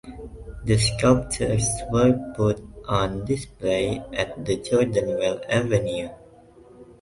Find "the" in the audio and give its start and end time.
0.65-0.79, 4.45-4.57